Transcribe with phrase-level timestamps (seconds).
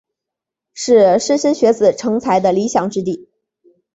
[0.73, 3.29] 是莘莘学子成才的理想之地。